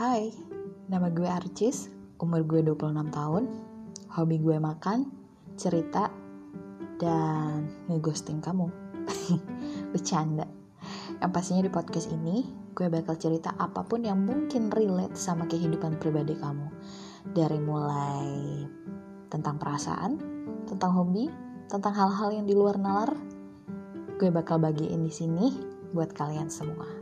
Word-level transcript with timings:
Hai, 0.00 0.32
nama 0.88 1.12
gue 1.12 1.28
Arcis, 1.28 1.92
umur 2.24 2.40
gue 2.48 2.64
26 2.64 3.12
tahun, 3.12 3.44
hobi 4.16 4.40
gue 4.40 4.56
makan, 4.56 5.04
cerita, 5.60 6.08
dan 6.96 7.68
ngeghosting 7.84 8.40
kamu. 8.40 8.72
Bercanda. 9.92 10.48
Yang 11.20 11.30
pastinya 11.36 11.62
di 11.68 11.68
podcast 11.68 12.08
ini, 12.16 12.48
gue 12.72 12.88
bakal 12.88 13.20
cerita 13.20 13.52
apa 13.60 13.84
pun 13.84 14.00
yang 14.00 14.24
mungkin 14.24 14.72
relate 14.72 15.20
sama 15.20 15.44
kehidupan 15.44 16.00
pribadi 16.00 16.32
kamu. 16.32 16.72
Dari 17.36 17.60
mulai 17.60 18.64
tentang 19.28 19.60
perasaan, 19.60 20.16
tentang 20.64 20.96
hobi, 20.96 21.28
tentang 21.68 21.92
hal-hal 21.92 22.40
yang 22.40 22.48
di 22.48 22.56
luar 22.56 22.80
nalar, 22.80 23.12
gue 24.16 24.32
bakal 24.32 24.64
bagiin 24.64 25.04
di 25.04 25.12
sini 25.12 25.52
buat 25.92 26.16
kalian 26.16 26.48
semua. 26.48 26.99